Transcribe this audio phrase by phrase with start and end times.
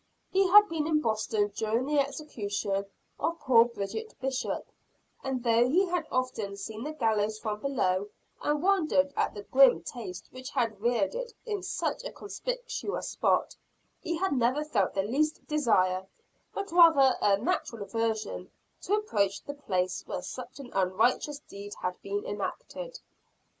[0.31, 2.87] He had been in Boston during the execution
[3.19, 4.65] of poor Bridget Bishop;
[5.23, 8.07] and though he had often seen the gallows from below,
[8.41, 13.55] and wondered at the grim taste which had reared it in such a conspicuous spot,
[13.99, 16.07] he had never felt the least desire,
[16.51, 18.49] but rather a natural aversion,
[18.81, 22.97] to approach the place where such an unrighteous deed had been enacted.